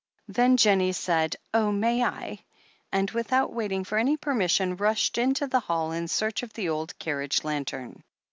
Then 0.27 0.57
Jennie 0.57 0.93
said, 0.93 1.35
"Oh, 1.53 1.71
may 1.71 2.03
I?" 2.03 2.39
and 2.91 3.11
without 3.11 3.53
waiting 3.53 3.83
for 3.83 3.99
any 3.99 4.17
permission, 4.17 4.75
rushed 4.75 5.19
into 5.19 5.45
the 5.45 5.59
hall 5.59 5.91
in 5.91 6.07
search 6.07 6.41
of 6.41 6.53
the 6.53 6.69
old 6.69 6.97
carriage 6.97 7.43
lantern. 7.43 8.03